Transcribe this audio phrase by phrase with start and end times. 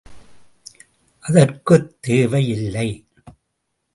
[1.19, 3.05] அதற்குத் தேவை இல்லை.